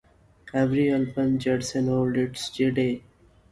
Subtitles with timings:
[0.55, 3.03] Every April, Judson hold its J-Day.